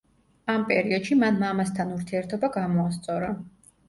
ამ 0.51 0.61
პერიოდში 0.69 1.17
მან 1.23 1.37
მამასთან 1.43 1.91
ურთიერთობა 1.97 2.49
გამოასწორა. 2.57 3.29